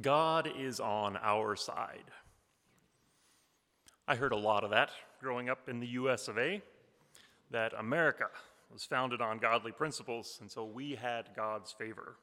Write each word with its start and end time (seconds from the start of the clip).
God 0.00 0.50
is 0.58 0.78
on 0.78 1.16
our 1.22 1.56
side. 1.56 2.10
I 4.06 4.14
heard 4.14 4.32
a 4.32 4.36
lot 4.36 4.62
of 4.62 4.70
that 4.70 4.90
growing 5.20 5.48
up 5.48 5.68
in 5.68 5.80
the 5.80 5.86
US 5.88 6.28
of 6.28 6.38
A, 6.38 6.60
that 7.50 7.72
America 7.78 8.26
was 8.70 8.84
founded 8.84 9.20
on 9.20 9.38
godly 9.38 9.72
principles, 9.72 10.38
and 10.40 10.50
so 10.50 10.64
we 10.64 10.94
had 10.94 11.30
God's 11.34 11.72
favor. 11.72 12.16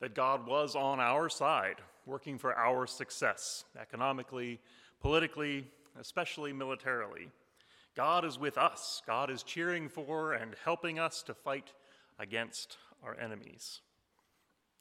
That 0.00 0.14
God 0.14 0.46
was 0.46 0.74
on 0.74 0.98
our 0.98 1.28
side, 1.28 1.76
working 2.04 2.36
for 2.36 2.54
our 2.56 2.86
success, 2.86 3.64
economically, 3.80 4.60
politically, 5.00 5.66
especially 6.00 6.52
militarily. 6.52 7.28
God 7.94 8.24
is 8.24 8.38
with 8.38 8.58
us. 8.58 9.02
God 9.06 9.30
is 9.30 9.44
cheering 9.44 9.88
for 9.88 10.32
and 10.32 10.56
helping 10.64 10.98
us 10.98 11.22
to 11.22 11.34
fight 11.34 11.72
against 12.18 12.76
our 13.04 13.16
enemies. 13.18 13.80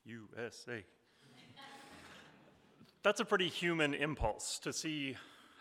USA. 0.05 0.83
That's 3.03 3.19
a 3.19 3.25
pretty 3.25 3.49
human 3.49 3.93
impulse 3.93 4.59
to 4.59 4.71
see 4.71 5.17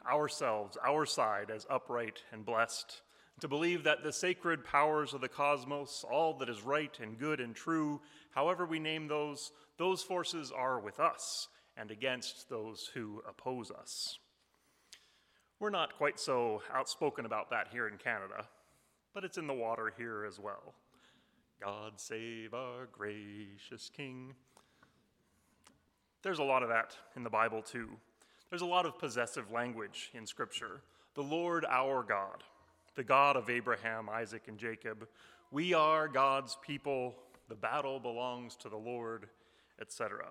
ourselves, 0.09 0.79
our 0.81 1.05
side, 1.05 1.51
as 1.51 1.67
upright 1.69 2.23
and 2.31 2.47
blessed, 2.47 3.03
to 3.41 3.49
believe 3.49 3.83
that 3.83 4.05
the 4.05 4.13
sacred 4.13 4.65
powers 4.65 5.13
of 5.13 5.21
the 5.21 5.29
cosmos, 5.29 6.05
all 6.09 6.35
that 6.39 6.49
is 6.49 6.63
right 6.63 6.97
and 7.01 7.19
good 7.19 7.41
and 7.41 7.57
true, 7.57 8.01
however 8.31 8.65
we 8.65 8.79
name 8.79 9.09
those, 9.09 9.51
those 9.77 10.05
forces 10.05 10.53
are 10.53 10.79
with 10.79 11.01
us 11.01 11.49
and 11.77 11.91
against 11.91 12.49
those 12.49 12.89
who 12.95 13.21
oppose 13.29 13.73
us. 13.73 14.21
We're 15.59 15.71
not 15.71 15.97
quite 15.97 16.21
so 16.21 16.63
outspoken 16.73 17.27
about 17.27 17.51
that 17.51 17.69
here 17.73 17.89
in 17.89 17.99
Canada, 17.99 18.47
but 19.15 19.25
it's 19.25 19.39
in 19.39 19.49
the 19.49 19.53
water 19.53 19.93
here 19.97 20.25
as 20.25 20.39
well. 20.39 20.75
God 21.61 21.95
save 21.97 22.55
our 22.55 22.87
gracious 22.93 23.91
King. 23.97 24.35
There's 26.23 26.39
a 26.39 26.45
lot 26.45 26.63
of 26.63 26.69
that 26.69 26.97
in 27.17 27.25
the 27.25 27.31
Bible, 27.31 27.63
too. 27.63 27.89
There's 28.49 28.63
a 28.63 28.67
lot 28.67 28.87
of 28.87 28.99
possessive 28.99 29.51
language 29.51 30.11
in 30.15 30.27
Scripture. 30.27 30.83
The 31.15 31.23
Lord 31.23 31.65
our 31.69 32.03
God, 32.03 32.45
the 32.95 33.05
God 33.05 33.37
of 33.37 33.51
Abraham, 33.51 34.09
Isaac, 34.09 34.43
and 34.47 34.59
Jacob. 34.59 35.09
We 35.51 35.75
are 35.75 36.07
God's 36.07 36.57
people. 36.63 37.15
The 37.49 37.55
battle 37.55 37.99
belongs 37.99 38.55
to 38.57 38.69
the 38.69 38.77
Lord, 38.77 39.29
etc. 39.81 40.27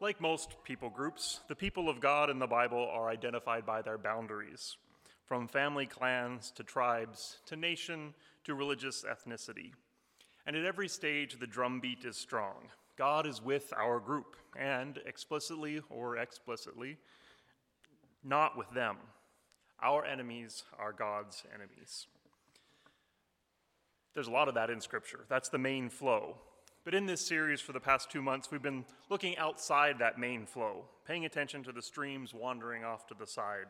Like 0.00 0.20
most 0.20 0.62
people 0.64 0.90
groups, 0.90 1.40
the 1.48 1.56
people 1.56 1.88
of 1.88 2.00
God 2.00 2.30
in 2.30 2.38
the 2.38 2.46
Bible 2.46 2.88
are 2.92 3.10
identified 3.10 3.66
by 3.66 3.82
their 3.82 3.98
boundaries, 3.98 4.76
from 5.26 5.48
family 5.48 5.86
clans 5.86 6.50
to 6.52 6.62
tribes 6.62 7.38
to 7.46 7.56
nation 7.56 8.14
to 8.44 8.54
religious 8.54 9.04
ethnicity. 9.04 9.72
And 10.46 10.56
at 10.56 10.64
every 10.64 10.88
stage, 10.88 11.38
the 11.38 11.46
drumbeat 11.46 12.04
is 12.04 12.16
strong. 12.16 12.70
God 12.98 13.28
is 13.28 13.40
with 13.40 13.72
our 13.76 14.00
group, 14.00 14.34
and 14.58 14.98
explicitly 15.06 15.80
or 15.88 16.16
explicitly, 16.16 16.98
not 18.24 18.58
with 18.58 18.68
them. 18.70 18.96
Our 19.80 20.04
enemies 20.04 20.64
are 20.80 20.92
God's 20.92 21.44
enemies. 21.54 22.08
There's 24.14 24.26
a 24.26 24.32
lot 24.32 24.48
of 24.48 24.54
that 24.54 24.68
in 24.68 24.80
Scripture. 24.80 25.20
That's 25.28 25.48
the 25.48 25.58
main 25.58 25.88
flow. 25.90 26.38
But 26.84 26.92
in 26.92 27.06
this 27.06 27.24
series 27.24 27.60
for 27.60 27.72
the 27.72 27.78
past 27.78 28.10
two 28.10 28.20
months, 28.20 28.50
we've 28.50 28.62
been 28.62 28.84
looking 29.10 29.38
outside 29.38 30.00
that 30.00 30.18
main 30.18 30.44
flow, 30.44 30.86
paying 31.06 31.24
attention 31.24 31.62
to 31.64 31.72
the 31.72 31.82
streams 31.82 32.34
wandering 32.34 32.82
off 32.82 33.06
to 33.06 33.14
the 33.14 33.26
side, 33.28 33.66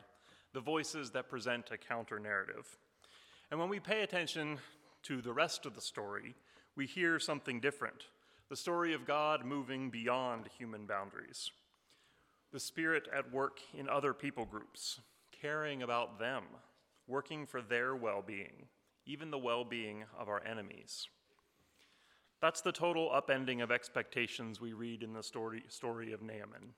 the 0.55 0.61
voices 0.61 1.11
that 1.11 1.29
present 1.29 1.71
a 1.71 1.77
counter 1.77 2.19
narrative. 2.19 2.79
And 3.51 3.61
when 3.61 3.69
we 3.69 3.79
pay 3.79 4.03
attention 4.03 4.59
to 5.03 5.21
the 5.21 5.35
rest 5.35 5.67
of 5.67 5.75
the 5.75 5.83
story, 5.83 6.35
we 6.77 6.87
hear 6.87 7.19
something 7.19 7.61
different 7.61 8.05
the 8.49 8.57
story 8.57 8.95
of 8.95 9.07
God 9.07 9.45
moving 9.45 9.91
beyond 9.91 10.49
human 10.59 10.87
boundaries, 10.87 11.51
the 12.51 12.61
Spirit 12.61 13.07
at 13.15 13.31
work 13.31 13.61
in 13.77 13.89
other 13.89 14.15
people 14.15 14.47
groups, 14.47 15.01
caring 15.43 15.83
about 15.83 16.19
them, 16.19 16.45
working 17.07 17.45
for 17.47 17.61
their 17.61 17.95
well 17.95 18.23
being, 18.27 18.67
even 19.05 19.31
the 19.31 19.39
well 19.39 19.65
being 19.65 20.05
of 20.19 20.29
our 20.29 20.43
enemies. 20.47 21.09
That's 22.41 22.63
the 22.63 22.73
total 22.73 23.11
upending 23.11 23.63
of 23.63 23.71
expectations 23.71 24.61
we 24.61 24.73
read 24.73 25.03
in 25.03 25.13
the 25.13 25.23
story, 25.23 25.65
story 25.69 26.13
of 26.13 26.23
Naaman. 26.23 26.73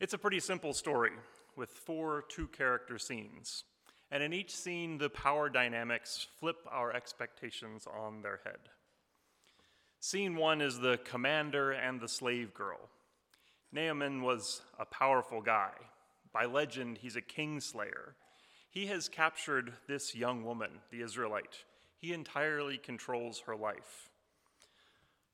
It's 0.00 0.14
a 0.14 0.18
pretty 0.18 0.40
simple 0.40 0.72
story 0.72 1.12
with 1.56 1.70
four 1.70 2.24
two 2.28 2.48
character 2.48 2.98
scenes. 2.98 3.64
And 4.10 4.22
in 4.22 4.32
each 4.32 4.56
scene, 4.56 4.98
the 4.98 5.10
power 5.10 5.48
dynamics 5.48 6.26
flip 6.40 6.56
our 6.68 6.92
expectations 6.92 7.86
on 7.86 8.22
their 8.22 8.40
head. 8.44 8.58
Scene 10.02 10.36
one 10.36 10.62
is 10.62 10.78
the 10.78 10.98
commander 11.04 11.72
and 11.72 12.00
the 12.00 12.08
slave 12.08 12.54
girl. 12.54 12.80
Naaman 13.70 14.22
was 14.22 14.62
a 14.78 14.86
powerful 14.86 15.42
guy. 15.42 15.72
By 16.32 16.46
legend, 16.46 16.98
he's 16.98 17.16
a 17.16 17.22
kingslayer. 17.22 18.14
He 18.70 18.86
has 18.86 19.10
captured 19.10 19.74
this 19.86 20.14
young 20.14 20.42
woman, 20.42 20.70
the 20.90 21.02
Israelite. 21.02 21.64
He 21.98 22.14
entirely 22.14 22.78
controls 22.78 23.40
her 23.40 23.54
life. 23.54 24.08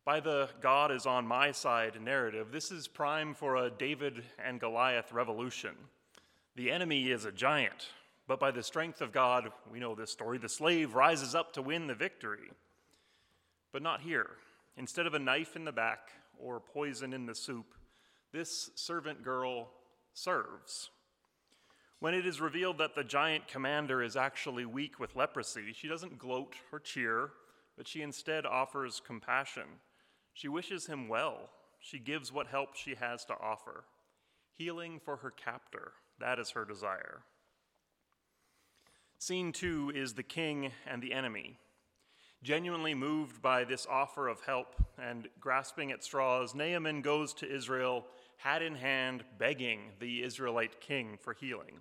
By 0.04 0.18
the 0.18 0.48
God 0.60 0.90
is 0.90 1.06
on 1.06 1.28
my 1.28 1.52
side 1.52 2.00
narrative, 2.02 2.48
this 2.50 2.72
is 2.72 2.88
prime 2.88 3.34
for 3.34 3.54
a 3.56 3.70
David 3.70 4.24
and 4.44 4.58
Goliath 4.58 5.12
revolution. 5.12 5.76
The 6.56 6.72
enemy 6.72 7.12
is 7.12 7.24
a 7.24 7.30
giant, 7.32 7.90
but 8.26 8.40
by 8.40 8.50
the 8.50 8.64
strength 8.64 9.00
of 9.00 9.12
God, 9.12 9.52
we 9.70 9.78
know 9.78 9.94
this 9.94 10.10
story, 10.10 10.38
the 10.38 10.48
slave 10.48 10.94
rises 10.94 11.36
up 11.36 11.52
to 11.52 11.62
win 11.62 11.86
the 11.86 11.94
victory. 11.94 12.50
But 13.72 13.82
not 13.82 14.00
here. 14.00 14.30
Instead 14.76 15.06
of 15.06 15.14
a 15.14 15.18
knife 15.18 15.56
in 15.56 15.64
the 15.64 15.72
back 15.72 16.10
or 16.38 16.60
poison 16.60 17.12
in 17.12 17.26
the 17.26 17.34
soup, 17.34 17.74
this 18.32 18.70
servant 18.74 19.22
girl 19.22 19.70
serves. 20.12 20.90
When 21.98 22.12
it 22.12 22.26
is 22.26 22.40
revealed 22.40 22.78
that 22.78 22.94
the 22.94 23.04
giant 23.04 23.48
commander 23.48 24.02
is 24.02 24.16
actually 24.16 24.66
weak 24.66 25.00
with 25.00 25.16
leprosy, 25.16 25.72
she 25.72 25.88
doesn't 25.88 26.18
gloat 26.18 26.54
or 26.70 26.78
cheer, 26.78 27.30
but 27.76 27.88
she 27.88 28.02
instead 28.02 28.44
offers 28.44 29.00
compassion. 29.04 29.80
She 30.34 30.48
wishes 30.48 30.86
him 30.86 31.08
well. 31.08 31.48
She 31.80 31.98
gives 31.98 32.32
what 32.32 32.48
help 32.48 32.74
she 32.74 32.94
has 32.96 33.24
to 33.26 33.34
offer. 33.40 33.84
Healing 34.58 35.00
for 35.02 35.16
her 35.18 35.30
captor, 35.30 35.92
that 36.18 36.38
is 36.38 36.50
her 36.50 36.64
desire. 36.66 37.22
Scene 39.18 39.52
two 39.52 39.90
is 39.94 40.12
the 40.12 40.22
king 40.22 40.72
and 40.86 41.02
the 41.02 41.14
enemy. 41.14 41.58
Genuinely 42.46 42.94
moved 42.94 43.42
by 43.42 43.64
this 43.64 43.88
offer 43.90 44.28
of 44.28 44.40
help 44.42 44.76
and 45.02 45.26
grasping 45.40 45.90
at 45.90 46.04
straws, 46.04 46.54
Naaman 46.54 47.02
goes 47.02 47.34
to 47.34 47.52
Israel, 47.52 48.06
hat 48.36 48.62
in 48.62 48.76
hand, 48.76 49.24
begging 49.36 49.80
the 49.98 50.22
Israelite 50.22 50.80
king 50.80 51.18
for 51.20 51.32
healing. 51.32 51.80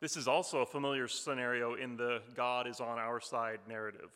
This 0.00 0.16
is 0.16 0.26
also 0.26 0.62
a 0.62 0.66
familiar 0.66 1.06
scenario 1.06 1.74
in 1.74 1.96
the 1.96 2.22
God 2.34 2.66
is 2.66 2.80
on 2.80 2.98
our 2.98 3.20
side 3.20 3.60
narrative. 3.68 4.10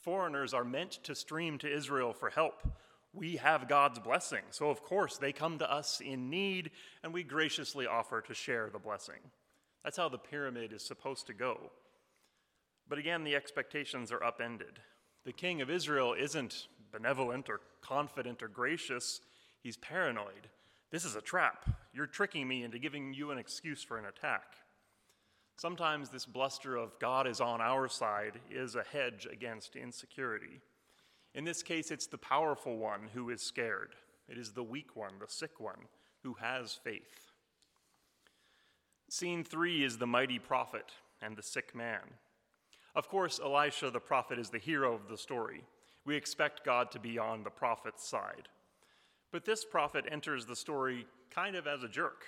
Foreigners 0.00 0.54
are 0.54 0.64
meant 0.64 0.92
to 1.02 1.14
stream 1.14 1.58
to 1.58 1.70
Israel 1.70 2.14
for 2.14 2.30
help. 2.30 2.66
We 3.12 3.36
have 3.36 3.68
God's 3.68 3.98
blessing, 3.98 4.44
so 4.48 4.70
of 4.70 4.82
course 4.82 5.18
they 5.18 5.30
come 5.30 5.58
to 5.58 5.70
us 5.70 6.00
in 6.00 6.30
need, 6.30 6.70
and 7.02 7.12
we 7.12 7.22
graciously 7.22 7.86
offer 7.86 8.22
to 8.22 8.32
share 8.32 8.70
the 8.72 8.78
blessing. 8.78 9.20
That's 9.84 9.98
how 9.98 10.08
the 10.08 10.16
pyramid 10.16 10.72
is 10.72 10.82
supposed 10.82 11.26
to 11.26 11.34
go. 11.34 11.70
But 12.88 12.98
again, 12.98 13.24
the 13.24 13.34
expectations 13.34 14.12
are 14.12 14.22
upended. 14.22 14.78
The 15.24 15.32
king 15.32 15.60
of 15.60 15.70
Israel 15.70 16.14
isn't 16.18 16.68
benevolent 16.92 17.48
or 17.48 17.60
confident 17.80 18.42
or 18.42 18.48
gracious, 18.48 19.20
he's 19.62 19.76
paranoid. 19.76 20.48
This 20.90 21.04
is 21.04 21.16
a 21.16 21.20
trap. 21.20 21.68
You're 21.92 22.06
tricking 22.06 22.46
me 22.46 22.62
into 22.62 22.78
giving 22.78 23.12
you 23.12 23.30
an 23.32 23.38
excuse 23.38 23.82
for 23.82 23.98
an 23.98 24.06
attack. 24.06 24.54
Sometimes 25.56 26.10
this 26.10 26.26
bluster 26.26 26.76
of 26.76 26.98
God 27.00 27.26
is 27.26 27.40
on 27.40 27.60
our 27.60 27.88
side 27.88 28.38
is 28.50 28.74
a 28.74 28.84
hedge 28.92 29.26
against 29.30 29.74
insecurity. 29.74 30.60
In 31.34 31.44
this 31.44 31.62
case, 31.62 31.90
it's 31.90 32.06
the 32.06 32.18
powerful 32.18 32.76
one 32.76 33.08
who 33.14 33.30
is 33.30 33.42
scared. 33.42 33.94
It 34.28 34.38
is 34.38 34.52
the 34.52 34.62
weak 34.62 34.94
one, 34.94 35.12
the 35.18 35.26
sick 35.28 35.58
one, 35.58 35.88
who 36.22 36.34
has 36.34 36.78
faith. 36.82 37.32
Scene 39.08 39.44
three 39.44 39.84
is 39.84 39.98
the 39.98 40.06
mighty 40.06 40.38
prophet 40.38 40.92
and 41.22 41.36
the 41.36 41.42
sick 41.42 41.74
man. 41.74 42.00
Of 42.96 43.10
course, 43.10 43.38
Elisha 43.44 43.90
the 43.90 44.00
prophet 44.00 44.38
is 44.38 44.48
the 44.48 44.58
hero 44.58 44.94
of 44.94 45.06
the 45.08 45.18
story. 45.18 45.62
We 46.06 46.16
expect 46.16 46.64
God 46.64 46.90
to 46.92 46.98
be 46.98 47.18
on 47.18 47.44
the 47.44 47.50
prophet's 47.50 48.08
side. 48.08 48.48
But 49.30 49.44
this 49.44 49.66
prophet 49.66 50.06
enters 50.10 50.46
the 50.46 50.56
story 50.56 51.06
kind 51.30 51.56
of 51.56 51.66
as 51.66 51.82
a 51.82 51.88
jerk. 51.88 52.24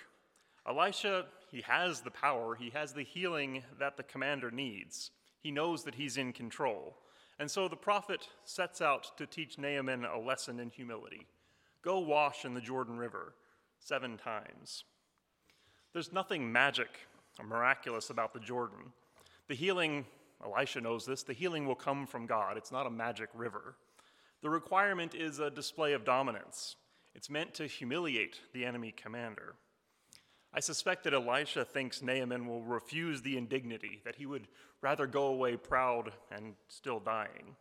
Elisha, 0.69 1.25
he 1.51 1.63
has 1.63 2.03
the 2.03 2.11
power, 2.11 2.55
he 2.55 2.71
has 2.75 2.93
the 2.93 3.03
healing 3.03 3.63
that 3.79 3.97
the 3.97 4.03
commander 4.03 4.51
needs. 4.51 5.11
He 5.41 5.51
knows 5.51 5.85
that 5.85 5.95
he's 5.95 6.19
in 6.19 6.35
control. 6.35 6.99
And 7.39 7.51
so 7.51 7.67
the 7.67 7.77
prophet 7.77 8.29
sets 8.45 8.83
out 8.83 9.17
to 9.17 9.25
teach 9.25 9.57
Naaman 9.57 10.05
a 10.05 10.19
lesson 10.19 10.61
in 10.61 10.69
humility. 10.69 11.27
Go 11.81 12.01
wash 12.01 12.45
in 12.45 12.53
the 12.53 12.61
Jordan 12.61 12.99
River 12.99 13.33
seven 13.79 14.19
times. 14.19 14.85
There's 15.95 16.13
nothing 16.13 16.53
magic 16.53 16.91
or 17.39 17.47
miraculous 17.47 18.11
about 18.11 18.35
the 18.35 18.41
Jordan. 18.41 18.93
The 19.47 19.55
healing 19.55 20.05
Elisha 20.45 20.81
knows 20.81 21.05
this, 21.05 21.23
the 21.23 21.33
healing 21.33 21.67
will 21.67 21.75
come 21.75 22.07
from 22.07 22.27
God. 22.27 22.57
It's 22.57 22.73
not 22.73 22.87
a 22.87 22.91
magic 22.91 23.29
river. 23.35 23.77
The 24.43 24.51
requirement 24.51 25.15
is 25.15 25.41
a 25.41 25.51
display 25.51 25.95
of 25.95 26.05
dominance. 26.05 26.77
It's 27.15 27.29
meant 27.29 27.55
to 27.55 27.67
humiliate 27.67 28.41
the 28.53 28.65
enemy 28.65 28.93
commander. 28.97 29.57
I 30.55 30.61
suspect 30.61 31.05
that 31.05 31.15
Elisha 31.15 31.65
thinks 31.65 32.03
Naaman 32.03 32.47
will 32.47 32.63
refuse 32.63 33.21
the 33.21 33.37
indignity, 33.37 34.01
that 34.05 34.17
he 34.17 34.27
would 34.27 34.47
rather 34.81 35.07
go 35.07 35.27
away 35.27 35.57
proud 35.57 36.13
and 36.31 36.55
still 36.69 37.01
dying. 37.01 37.57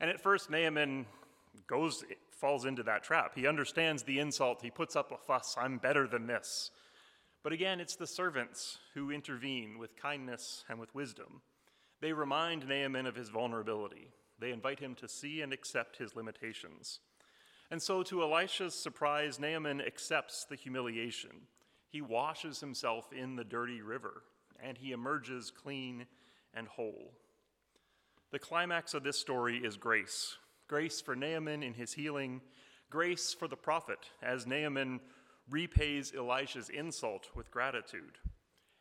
And 0.00 0.08
at 0.10 0.20
first, 0.20 0.50
Naaman 0.50 1.06
goes, 1.66 2.04
falls 2.30 2.64
into 2.64 2.82
that 2.84 3.04
trap. 3.04 3.32
He 3.34 3.46
understands 3.46 4.02
the 4.02 4.18
insult. 4.18 4.62
He 4.62 4.70
puts 4.70 4.96
up 4.96 5.12
a 5.12 5.18
fuss. 5.18 5.56
I'm 5.58 5.78
better 5.78 6.08
than 6.08 6.26
this. 6.26 6.70
But 7.42 7.52
again, 7.52 7.80
it's 7.80 7.96
the 7.96 8.06
servants 8.06 8.78
who 8.94 9.10
intervene 9.10 9.78
with 9.78 9.96
kindness 9.96 10.64
and 10.68 10.80
with 10.80 10.94
wisdom. 10.94 11.42
They 12.00 12.12
remind 12.12 12.66
Naaman 12.66 13.06
of 13.06 13.14
his 13.14 13.28
vulnerability. 13.28 14.08
They 14.38 14.52
invite 14.52 14.80
him 14.80 14.94
to 14.96 15.08
see 15.08 15.42
and 15.42 15.52
accept 15.52 15.98
his 15.98 16.16
limitations. 16.16 17.00
And 17.70 17.80
so, 17.80 18.02
to 18.04 18.22
Elisha's 18.22 18.74
surprise, 18.74 19.38
Naaman 19.38 19.80
accepts 19.80 20.44
the 20.44 20.56
humiliation. 20.56 21.42
He 21.88 22.00
washes 22.00 22.60
himself 22.60 23.12
in 23.12 23.36
the 23.36 23.44
dirty 23.44 23.82
river, 23.82 24.22
and 24.62 24.78
he 24.78 24.92
emerges 24.92 25.50
clean 25.50 26.06
and 26.54 26.66
whole. 26.66 27.12
The 28.32 28.38
climax 28.38 28.94
of 28.94 29.02
this 29.02 29.18
story 29.18 29.58
is 29.58 29.76
grace 29.76 30.36
grace 30.68 31.00
for 31.00 31.16
Naaman 31.16 31.64
in 31.64 31.74
his 31.74 31.92
healing, 31.92 32.40
grace 32.90 33.34
for 33.34 33.48
the 33.48 33.56
prophet 33.56 33.98
as 34.22 34.46
Naaman 34.46 35.00
repays 35.50 36.12
Elisha's 36.16 36.68
insult 36.68 37.28
with 37.34 37.50
gratitude, 37.50 38.18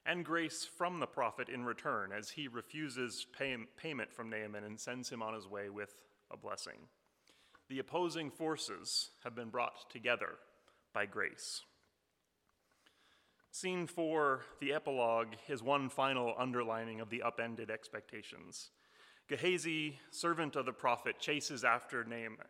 and 0.09 0.25
grace 0.25 0.65
from 0.65 1.00
the 1.00 1.06
prophet 1.06 1.50
in 1.50 1.63
return 1.63 2.11
as 2.11 2.31
he 2.31 2.47
refuses 2.47 3.27
pay- 3.38 3.56
payment 3.77 4.11
from 4.11 4.27
Naaman 4.27 4.63
and 4.63 4.79
sends 4.79 5.07
him 5.09 5.21
on 5.21 5.35
his 5.35 5.47
way 5.47 5.69
with 5.69 5.94
a 6.31 6.38
blessing. 6.38 6.88
The 7.69 7.77
opposing 7.77 8.31
forces 8.31 9.11
have 9.23 9.35
been 9.35 9.50
brought 9.50 9.88
together 9.91 10.31
by 10.95 11.06
grace. 11.06 11.61
Scene 13.51 13.85
four, 13.85 14.41
the 14.59 14.73
epilogue, 14.73 15.35
is 15.47 15.61
one 15.61 15.89
final 15.89 16.33
underlining 16.39 17.01
of 17.01 17.11
the 17.11 17.21
upended 17.21 17.69
expectations. 17.69 18.71
Gehazi, 19.27 20.00
servant 20.09 20.56
of 20.56 20.65
the 20.65 20.73
prophet, 20.73 21.19
chases 21.19 21.63
after, 21.63 22.03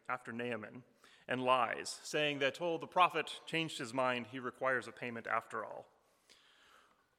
after 0.08 0.32
Naaman 0.32 0.84
and 1.28 1.44
lies, 1.44 2.00
saying 2.04 2.40
that, 2.40 2.62
oh, 2.62 2.78
the 2.78 2.88
prophet 2.88 3.30
changed 3.46 3.80
his 3.80 3.94
mind, 3.94 4.28
he 4.32 4.40
requires 4.40 4.88
a 4.88 4.94
payment 4.94 5.28
after 5.28 5.66
all. 5.66 5.88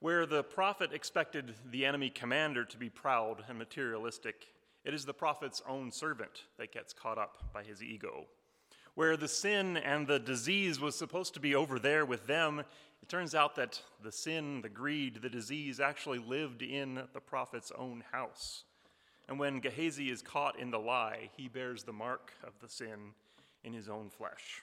Where 0.01 0.25
the 0.25 0.43
prophet 0.43 0.93
expected 0.95 1.55
the 1.71 1.85
enemy 1.85 2.09
commander 2.09 2.65
to 2.65 2.77
be 2.79 2.89
proud 2.89 3.45
and 3.49 3.59
materialistic, 3.59 4.47
it 4.83 4.95
is 4.95 5.05
the 5.05 5.13
prophet's 5.13 5.63
own 5.69 5.93
servant 5.93 6.45
that 6.59 6.73
gets 6.73 6.95
caught 6.95 7.19
up 7.19 7.53
by 7.53 7.63
his 7.63 7.83
ego. 7.83 8.25
Where 8.95 9.19
the 9.19 9.29
sin 9.29 9.77
and 9.77 10.07
the 10.07 10.19
disease 10.19 10.81
was 10.81 10.97
supposed 10.97 11.35
to 11.35 11.41
be 11.41 11.55
over 11.55 11.79
there 11.79 12.07
with 12.07 12.27
them, 12.27 12.61
it 13.03 13.09
turns 13.11 13.35
out 13.35 13.57
that 13.57 13.83
the 14.03 14.11
sin, 14.11 14.63
the 14.63 14.71
greed, 14.71 15.21
the 15.21 15.29
disease 15.29 15.81
actually 15.81 16.19
lived 16.19 16.63
in 16.63 17.03
the 17.13 17.21
prophet's 17.21 17.71
own 17.77 18.03
house. 18.11 18.65
And 19.29 19.39
when 19.39 19.61
Gehazi 19.61 20.11
is 20.11 20.23
caught 20.23 20.59
in 20.59 20.71
the 20.71 20.79
lie, 20.79 21.29
he 21.37 21.47
bears 21.47 21.85
the 21.85 21.93
mark 21.93 22.33
of 22.43 22.55
the 22.61 22.69
sin 22.69 23.13
in 23.63 23.75
his 23.75 23.89
own 23.89 24.09
flesh. 24.09 24.63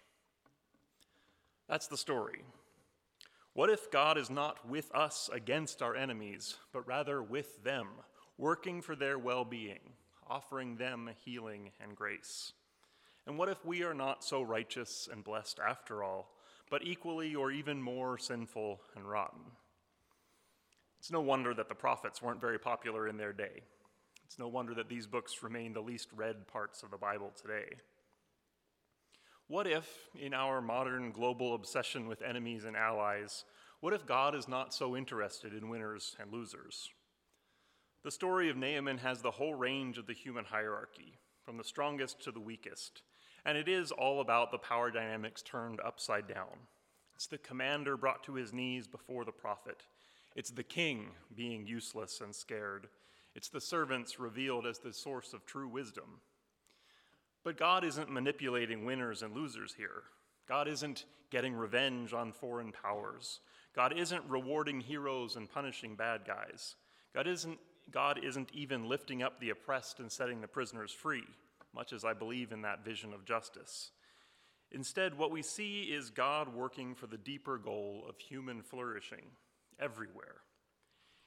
That's 1.69 1.87
the 1.87 1.97
story. 1.97 2.41
What 3.57 3.71
if 3.71 3.89
God 3.89 4.19
is 4.19 4.29
not 4.29 4.69
with 4.69 4.93
us 4.93 5.31
against 5.33 5.81
our 5.81 5.95
enemies, 5.95 6.57
but 6.71 6.87
rather 6.87 7.23
with 7.23 7.63
them, 7.63 7.87
working 8.37 8.83
for 8.83 8.95
their 8.95 9.17
well 9.17 9.43
being, 9.43 9.79
offering 10.29 10.75
them 10.75 11.09
healing 11.25 11.71
and 11.81 11.95
grace? 11.95 12.53
And 13.25 13.35
what 13.35 13.49
if 13.49 13.65
we 13.65 13.81
are 13.81 13.95
not 13.95 14.23
so 14.23 14.43
righteous 14.43 15.09
and 15.11 15.23
blessed 15.23 15.59
after 15.59 16.03
all, 16.03 16.29
but 16.69 16.85
equally 16.85 17.33
or 17.33 17.51
even 17.51 17.81
more 17.81 18.19
sinful 18.19 18.79
and 18.95 19.09
rotten? 19.09 19.41
It's 20.99 21.09
no 21.09 21.21
wonder 21.21 21.55
that 21.55 21.67
the 21.67 21.73
prophets 21.73 22.21
weren't 22.21 22.39
very 22.39 22.59
popular 22.59 23.07
in 23.07 23.17
their 23.17 23.33
day. 23.33 23.63
It's 24.23 24.37
no 24.37 24.49
wonder 24.49 24.75
that 24.75 24.87
these 24.87 25.07
books 25.07 25.41
remain 25.41 25.73
the 25.73 25.81
least 25.81 26.09
read 26.15 26.47
parts 26.47 26.83
of 26.83 26.91
the 26.91 26.97
Bible 26.97 27.31
today. 27.35 27.77
What 29.49 29.65
if, 29.65 29.87
in 30.13 30.33
our 30.33 30.59
modern 30.59 31.11
global 31.11 31.55
obsession 31.55 32.07
with 32.09 32.21
enemies 32.21 32.65
and 32.65 32.75
allies, 32.75 33.45
what 33.79 33.93
if 33.93 34.05
God 34.05 34.35
is 34.35 34.49
not 34.49 34.73
so 34.73 34.97
interested 34.97 35.53
in 35.53 35.69
winners 35.69 36.17
and 36.19 36.33
losers? 36.33 36.89
The 38.03 38.11
story 38.11 38.49
of 38.49 38.57
Naaman 38.57 38.97
has 38.97 39.21
the 39.21 39.31
whole 39.31 39.53
range 39.53 39.97
of 39.97 40.05
the 40.05 40.13
human 40.13 40.43
hierarchy, 40.43 41.17
from 41.45 41.55
the 41.55 41.63
strongest 41.63 42.21
to 42.23 42.31
the 42.31 42.41
weakest, 42.41 43.03
and 43.45 43.57
it 43.57 43.69
is 43.69 43.93
all 43.93 44.19
about 44.19 44.51
the 44.51 44.57
power 44.57 44.91
dynamics 44.91 45.41
turned 45.41 45.79
upside 45.79 46.27
down. 46.27 46.67
It's 47.15 47.27
the 47.27 47.37
commander 47.37 47.95
brought 47.95 48.23
to 48.23 48.33
his 48.33 48.51
knees 48.51 48.85
before 48.85 49.23
the 49.23 49.31
prophet. 49.31 49.83
It's 50.35 50.51
the 50.51 50.63
king 50.63 51.11
being 51.33 51.65
useless 51.65 52.19
and 52.19 52.35
scared. 52.35 52.87
It's 53.33 53.49
the 53.49 53.61
servants 53.61 54.19
revealed 54.19 54.67
as 54.67 54.79
the 54.79 54.91
source 54.91 55.31
of 55.31 55.45
true 55.45 55.69
wisdom. 55.69 56.19
But 57.47 57.55
God 57.55 57.85
isn't 57.85 58.11
manipulating 58.11 58.83
winners 58.83 59.23
and 59.23 59.33
losers 59.33 59.73
here. 59.73 60.03
God 60.49 60.67
isn't 60.67 61.05
getting 61.31 61.53
revenge 61.53 62.11
on 62.11 62.33
foreign 62.33 62.73
powers. 62.73 63.39
God 63.73 63.97
isn't 63.97 64.25
rewarding 64.27 64.81
heroes 64.81 65.37
and 65.37 65.49
punishing 65.49 65.95
bad 65.95 66.25
guys. 66.27 66.75
God 67.15 67.25
isn't, 67.25 67.57
God 67.89 68.19
isn't 68.21 68.51
even 68.53 68.89
lifting 68.89 69.23
up 69.23 69.39
the 69.39 69.51
oppressed 69.51 70.01
and 70.01 70.11
setting 70.11 70.41
the 70.41 70.47
prisoners 70.49 70.91
free, 70.91 71.23
much 71.73 71.93
as 71.93 72.03
I 72.03 72.11
believe 72.11 72.51
in 72.51 72.63
that 72.63 72.83
vision 72.83 73.13
of 73.13 73.23
justice. 73.23 73.91
Instead, 74.73 75.17
what 75.17 75.31
we 75.31 75.41
see 75.41 75.83
is 75.83 76.09
God 76.09 76.53
working 76.53 76.95
for 76.95 77.07
the 77.07 77.17
deeper 77.17 77.57
goal 77.57 78.03
of 78.09 78.19
human 78.19 78.61
flourishing 78.61 79.23
everywhere. 79.79 80.41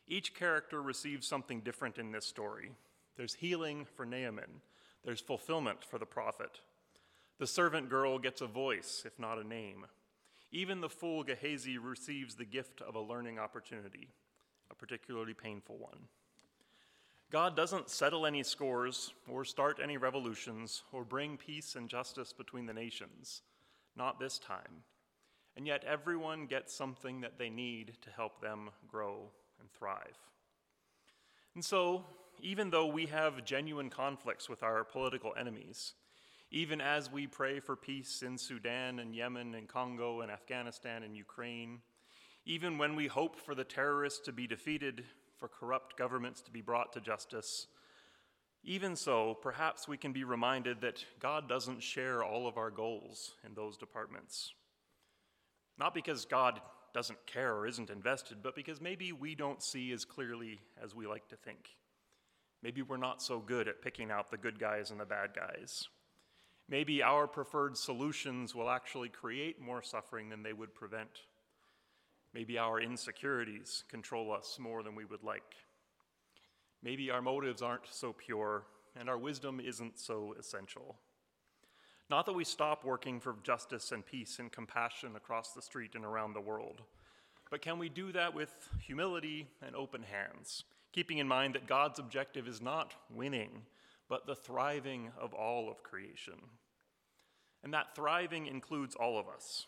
Each 0.06 0.34
character 0.34 0.82
receives 0.82 1.26
something 1.26 1.62
different 1.62 1.96
in 1.96 2.12
this 2.12 2.26
story. 2.26 2.72
There's 3.16 3.32
healing 3.32 3.86
for 3.96 4.04
Naaman, 4.04 4.60
there's 5.04 5.20
fulfillment 5.20 5.84
for 5.84 5.98
the 5.98 6.06
prophet. 6.06 6.60
The 7.38 7.46
servant 7.46 7.88
girl 7.88 8.18
gets 8.18 8.40
a 8.40 8.46
voice, 8.46 9.02
if 9.06 9.18
not 9.18 9.38
a 9.38 9.46
name. 9.46 9.86
Even 10.52 10.80
the 10.80 10.88
fool 10.88 11.22
Gehazi 11.22 11.78
receives 11.78 12.34
the 12.34 12.44
gift 12.44 12.82
of 12.82 12.94
a 12.94 13.00
learning 13.00 13.38
opportunity, 13.38 14.08
a 14.70 14.74
particularly 14.74 15.34
painful 15.34 15.78
one. 15.78 16.08
God 17.30 17.54
doesn't 17.54 17.88
settle 17.88 18.26
any 18.26 18.42
scores 18.42 19.14
or 19.28 19.44
start 19.44 19.78
any 19.82 19.96
revolutions 19.96 20.82
or 20.92 21.04
bring 21.04 21.36
peace 21.36 21.76
and 21.76 21.88
justice 21.88 22.32
between 22.32 22.66
the 22.66 22.74
nations. 22.74 23.42
Not 23.96 24.18
this 24.18 24.38
time. 24.38 24.82
And 25.56 25.66
yet, 25.66 25.84
everyone 25.84 26.46
gets 26.46 26.74
something 26.74 27.20
that 27.20 27.38
they 27.38 27.50
need 27.50 27.96
to 28.02 28.10
help 28.10 28.40
them 28.40 28.70
grow 28.88 29.30
and 29.60 29.70
thrive. 29.70 30.18
And 31.54 31.64
so, 31.64 32.04
even 32.42 32.70
though 32.70 32.86
we 32.86 33.06
have 33.06 33.44
genuine 33.44 33.90
conflicts 33.90 34.48
with 34.48 34.62
our 34.62 34.84
political 34.84 35.32
enemies, 35.38 35.94
even 36.50 36.80
as 36.80 37.10
we 37.10 37.26
pray 37.26 37.60
for 37.60 37.76
peace 37.76 38.22
in 38.22 38.36
Sudan 38.36 38.98
and 38.98 39.14
Yemen 39.14 39.54
and 39.54 39.68
Congo 39.68 40.20
and 40.20 40.30
Afghanistan 40.30 41.02
and 41.02 41.16
Ukraine, 41.16 41.80
even 42.44 42.78
when 42.78 42.96
we 42.96 43.06
hope 43.06 43.36
for 43.36 43.54
the 43.54 43.64
terrorists 43.64 44.20
to 44.26 44.32
be 44.32 44.46
defeated, 44.46 45.04
for 45.38 45.48
corrupt 45.48 45.96
governments 45.96 46.40
to 46.42 46.50
be 46.50 46.60
brought 46.60 46.92
to 46.92 47.00
justice, 47.00 47.66
even 48.62 48.94
so, 48.94 49.34
perhaps 49.40 49.88
we 49.88 49.96
can 49.96 50.12
be 50.12 50.24
reminded 50.24 50.82
that 50.82 51.04
God 51.18 51.48
doesn't 51.48 51.82
share 51.82 52.22
all 52.22 52.46
of 52.46 52.58
our 52.58 52.70
goals 52.70 53.34
in 53.46 53.54
those 53.54 53.78
departments. 53.78 54.52
Not 55.78 55.94
because 55.94 56.26
God 56.26 56.60
doesn't 56.92 57.24
care 57.26 57.54
or 57.54 57.66
isn't 57.66 57.88
invested, 57.88 58.38
but 58.42 58.54
because 58.54 58.80
maybe 58.80 59.12
we 59.12 59.34
don't 59.34 59.62
see 59.62 59.92
as 59.92 60.04
clearly 60.04 60.60
as 60.82 60.94
we 60.94 61.06
like 61.06 61.26
to 61.28 61.36
think. 61.36 61.70
Maybe 62.62 62.82
we're 62.82 62.96
not 62.96 63.22
so 63.22 63.38
good 63.38 63.68
at 63.68 63.82
picking 63.82 64.10
out 64.10 64.30
the 64.30 64.36
good 64.36 64.58
guys 64.58 64.90
and 64.90 65.00
the 65.00 65.06
bad 65.06 65.30
guys. 65.34 65.88
Maybe 66.68 67.02
our 67.02 67.26
preferred 67.26 67.76
solutions 67.76 68.54
will 68.54 68.70
actually 68.70 69.08
create 69.08 69.60
more 69.60 69.82
suffering 69.82 70.28
than 70.28 70.42
they 70.42 70.52
would 70.52 70.74
prevent. 70.74 71.22
Maybe 72.32 72.58
our 72.58 72.80
insecurities 72.80 73.84
control 73.88 74.32
us 74.32 74.56
more 74.60 74.82
than 74.82 74.94
we 74.94 75.04
would 75.04 75.24
like. 75.24 75.54
Maybe 76.82 77.10
our 77.10 77.20
motives 77.20 77.60
aren't 77.60 77.86
so 77.90 78.12
pure 78.12 78.64
and 78.94 79.08
our 79.08 79.18
wisdom 79.18 79.60
isn't 79.60 79.98
so 79.98 80.34
essential. 80.38 80.96
Not 82.08 82.26
that 82.26 82.32
we 82.32 82.44
stop 82.44 82.84
working 82.84 83.20
for 83.20 83.36
justice 83.42 83.92
and 83.92 84.04
peace 84.04 84.38
and 84.38 84.50
compassion 84.50 85.16
across 85.16 85.52
the 85.52 85.62
street 85.62 85.94
and 85.94 86.04
around 86.04 86.32
the 86.32 86.40
world, 86.40 86.82
but 87.50 87.62
can 87.62 87.78
we 87.78 87.88
do 87.88 88.12
that 88.12 88.34
with 88.34 88.68
humility 88.80 89.48
and 89.64 89.76
open 89.76 90.02
hands, 90.02 90.64
keeping 90.92 91.18
in 91.18 91.28
mind 91.28 91.54
that 91.54 91.66
God's 91.66 91.98
objective 91.98 92.48
is 92.48 92.60
not 92.60 92.94
winning, 93.14 93.62
but 94.08 94.26
the 94.26 94.34
thriving 94.34 95.10
of 95.20 95.32
all 95.34 95.70
of 95.70 95.82
creation? 95.82 96.34
And 97.62 97.74
that 97.74 97.94
thriving 97.94 98.46
includes 98.46 98.94
all 98.94 99.18
of 99.18 99.28
us. 99.28 99.66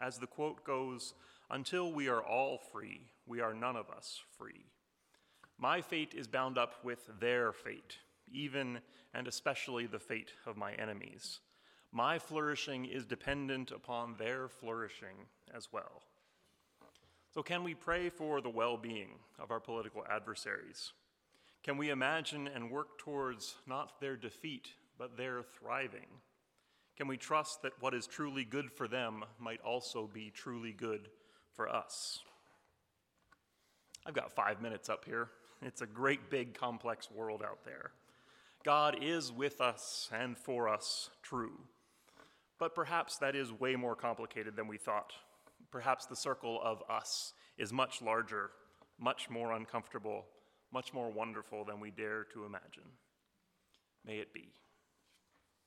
As 0.00 0.18
the 0.18 0.26
quote 0.26 0.64
goes, 0.64 1.14
until 1.50 1.92
we 1.92 2.08
are 2.08 2.22
all 2.22 2.58
free, 2.72 3.00
we 3.26 3.40
are 3.40 3.54
none 3.54 3.76
of 3.76 3.90
us 3.90 4.20
free. 4.38 4.66
My 5.58 5.80
fate 5.80 6.14
is 6.16 6.26
bound 6.26 6.56
up 6.56 6.84
with 6.84 7.10
their 7.20 7.52
fate, 7.52 7.98
even 8.32 8.80
and 9.12 9.26
especially 9.26 9.86
the 9.86 9.98
fate 9.98 10.32
of 10.46 10.56
my 10.56 10.72
enemies. 10.74 11.40
My 11.92 12.18
flourishing 12.18 12.84
is 12.84 13.04
dependent 13.04 13.72
upon 13.72 14.14
their 14.16 14.48
flourishing 14.48 15.26
as 15.52 15.68
well. 15.72 16.02
So, 17.32 17.42
can 17.42 17.62
we 17.62 17.74
pray 17.74 18.08
for 18.08 18.40
the 18.40 18.50
well 18.50 18.76
being 18.76 19.10
of 19.38 19.50
our 19.50 19.60
political 19.60 20.04
adversaries? 20.10 20.92
Can 21.62 21.76
we 21.76 21.90
imagine 21.90 22.48
and 22.48 22.70
work 22.70 22.98
towards 22.98 23.54
not 23.66 24.00
their 24.00 24.16
defeat, 24.16 24.70
but 24.98 25.16
their 25.16 25.42
thriving? 25.42 26.06
Can 26.96 27.06
we 27.06 27.16
trust 27.16 27.62
that 27.62 27.80
what 27.80 27.94
is 27.94 28.06
truly 28.06 28.44
good 28.44 28.70
for 28.72 28.88
them 28.88 29.24
might 29.38 29.60
also 29.60 30.10
be 30.12 30.30
truly 30.30 30.72
good 30.72 31.08
for 31.52 31.68
us? 31.68 32.20
I've 34.04 34.14
got 34.14 34.32
five 34.32 34.60
minutes 34.60 34.88
up 34.88 35.04
here. 35.04 35.28
It's 35.62 35.82
a 35.82 35.86
great, 35.86 36.30
big, 36.30 36.54
complex 36.54 37.10
world 37.10 37.42
out 37.42 37.64
there. 37.64 37.92
God 38.64 38.98
is 39.02 39.30
with 39.30 39.60
us 39.60 40.10
and 40.12 40.36
for 40.36 40.68
us, 40.68 41.10
true. 41.22 41.60
But 42.58 42.74
perhaps 42.74 43.18
that 43.18 43.36
is 43.36 43.52
way 43.52 43.76
more 43.76 43.94
complicated 43.94 44.56
than 44.56 44.66
we 44.66 44.78
thought. 44.78 45.12
Perhaps 45.70 46.06
the 46.06 46.16
circle 46.16 46.60
of 46.62 46.82
us 46.88 47.32
is 47.56 47.72
much 47.72 48.02
larger, 48.02 48.50
much 48.98 49.30
more 49.30 49.52
uncomfortable, 49.52 50.26
much 50.72 50.92
more 50.92 51.10
wonderful 51.10 51.64
than 51.64 51.80
we 51.80 51.90
dare 51.90 52.24
to 52.32 52.44
imagine. 52.44 52.90
May 54.04 54.18
it 54.18 54.32
be. 54.32 54.52